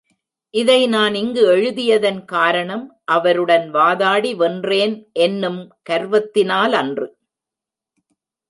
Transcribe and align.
இதை 0.53 0.87
நான் 0.87 1.15
இங்கு 1.15 1.41
எழுதியதன் 1.55 2.25
காரணம், 2.25 3.01
அவருடன் 3.05 3.69
வாதாடி 3.71 4.31
வென்றேன் 4.35 4.95
என்னும் 5.19 5.61
கர்வத்தினாலன்று. 5.89 7.07